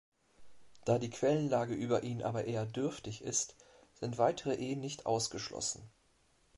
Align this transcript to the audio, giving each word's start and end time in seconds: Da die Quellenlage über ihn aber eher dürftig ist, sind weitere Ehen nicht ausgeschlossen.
Da 0.83 0.97
die 0.97 1.11
Quellenlage 1.11 1.75
über 1.75 2.01
ihn 2.01 2.23
aber 2.23 2.45
eher 2.45 2.65
dürftig 2.65 3.21
ist, 3.23 3.55
sind 3.93 4.17
weitere 4.17 4.55
Ehen 4.55 4.79
nicht 4.79 5.05
ausgeschlossen. 5.05 5.91